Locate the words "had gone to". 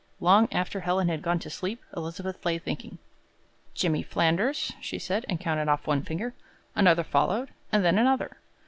1.09-1.49